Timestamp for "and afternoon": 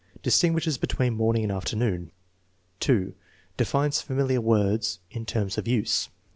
1.43-2.11